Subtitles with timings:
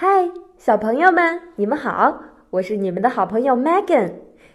[0.00, 2.22] 嗨，小朋友们，你们好！
[2.50, 4.12] 我是你们的好朋友 Megan。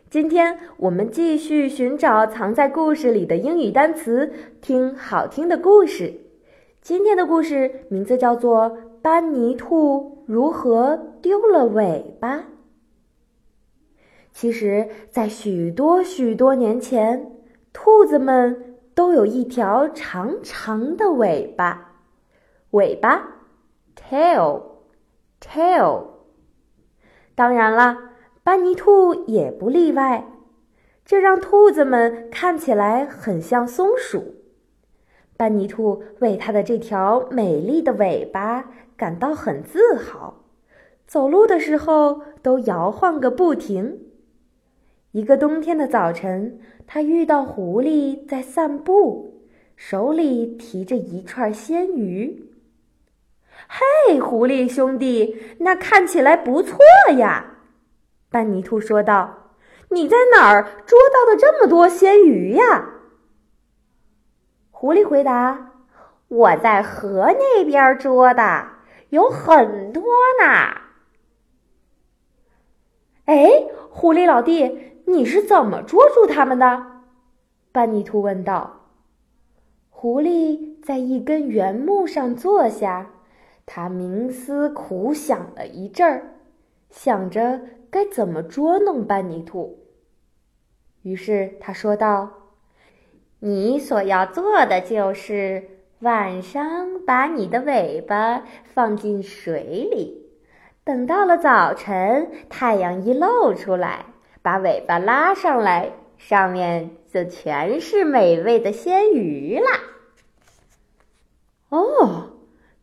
[0.09, 6.13] 今天我们继续寻找藏在故事里的英语单词，听好听的故事。
[6.81, 8.71] 今天的故事名字叫做
[9.01, 12.37] 《班尼兔如何丢了尾巴》。
[14.31, 17.33] 其实，在许多许多年前，
[17.73, 21.95] 兔子们都有一条长长的尾巴，
[22.71, 23.27] 尾巴
[23.93, 24.72] tail。
[25.53, 26.05] tail，
[27.35, 27.95] 当然了，
[28.43, 30.25] 班尼兔也不例外，
[31.05, 34.33] 这让兔子们看起来很像松鼠。
[35.37, 40.43] 班尼兔为它的这条美丽的尾巴感到很自豪，
[41.05, 43.99] 走路的时候都摇晃个不停。
[45.11, 49.43] 一个冬天的早晨，他遇到狐狸在散步，
[49.75, 52.49] 手里提着一串鲜鱼。
[53.75, 56.77] 嘿，狐狸兄弟，那看起来不错
[57.17, 57.55] 呀！
[58.29, 59.49] 班尼兔说道
[59.89, 62.87] ：“你在哪儿捉到的这么多鲜鱼呀？”
[64.69, 65.71] 狐狸回答
[66.29, 68.67] ：“我在河那边捉的，
[69.09, 70.03] 有很多
[70.39, 70.81] 呢。”
[73.25, 73.49] 哎，
[73.89, 76.85] 狐狸老弟，你是怎么捉住它们的？
[77.71, 78.81] 班尼兔问道。
[79.89, 83.09] 狐狸在一根圆木上坐下。
[83.65, 86.35] 他冥思苦想了一阵儿，
[86.89, 89.79] 想着该怎么捉弄班尼兔。
[91.01, 92.29] 于是他说道
[93.39, 95.63] ：“你所要做的就是
[95.99, 100.29] 晚上把你的尾巴放进水里，
[100.83, 104.05] 等到了早晨，太阳一露出来，
[104.41, 109.79] 把尾巴拉上来，上面就全是美味的鲜鱼啦。”
[111.69, 112.29] 哦。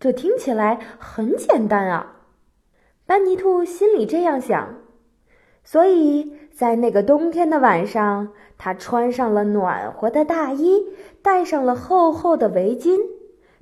[0.01, 2.17] 这听起来很简单啊，
[3.05, 4.77] 班尼兔心里这样想。
[5.63, 10.87] 所以在那个冬天的晚上，他穿上了暖和的大衣，
[11.21, 12.99] 戴上了厚厚的围巾，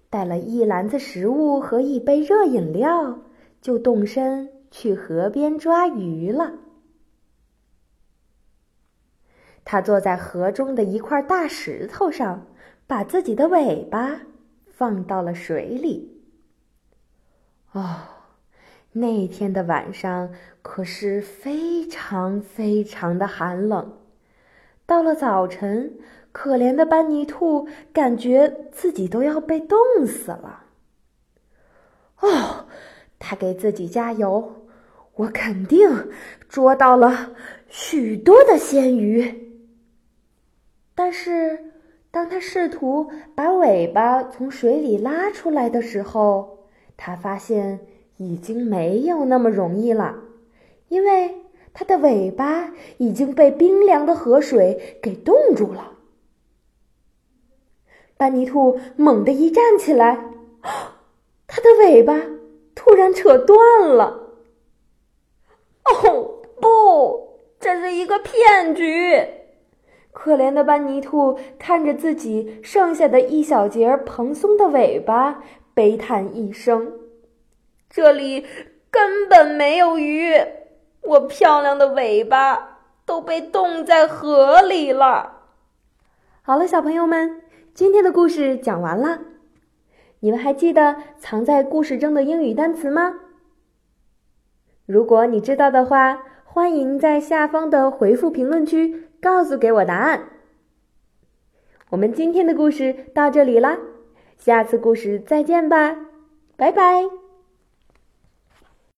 [0.09, 3.19] 带了一篮子食物和一杯热饮料，
[3.60, 6.53] 就动身去河边抓鱼了。
[9.65, 12.47] 他坐在河中的一块大石头上，
[12.87, 14.21] 把自己的尾巴
[14.69, 16.18] 放到了水里。
[17.78, 17.94] 哦，
[18.91, 20.31] 那天的晚上
[20.62, 23.99] 可是非常非常的寒冷。
[24.84, 25.97] 到了早晨，
[26.33, 30.65] 可怜的班尼兔感觉自己都要被冻死了。
[32.19, 32.66] 哦，
[33.21, 34.66] 他给自己加油，
[35.15, 35.89] 我肯定
[36.49, 37.31] 捉到了
[37.69, 39.55] 许多的鲜鱼。
[40.97, 41.72] 但是，
[42.10, 46.58] 当他试图把尾巴从水里拉出来的时候，
[46.98, 47.78] 他发现
[48.16, 50.16] 已经没有那么容易了，
[50.88, 51.36] 因为
[51.72, 55.92] 它的尾巴已经被冰凉的河水给冻住了。
[58.16, 60.19] 班尼兔猛地一站起来，
[61.47, 62.20] 它的尾巴
[62.75, 64.34] 突然扯断了。
[65.84, 69.25] 哦，不，这是一个骗局！
[70.10, 75.44] 可怜的班尼兔看着自己剩下的一小截蓬松的尾巴。
[75.78, 76.93] 悲叹一声
[77.89, 78.44] ：“这里
[78.91, 80.34] 根本没有鱼，
[81.03, 85.44] 我漂亮的尾巴都被冻在河里了。”
[86.43, 87.43] 好了，小朋友们，
[87.75, 89.21] 今天的故事讲完了。
[90.19, 93.15] 你们还记得藏在故事中的英语单词吗？
[94.84, 100.28] 如果你知道的话，欢迎在下方的回复评论区告诉给我答案。
[101.91, 103.78] 我们今天的故事到这里啦。
[104.38, 105.97] 下次故事再见吧，
[106.56, 107.28] 拜拜。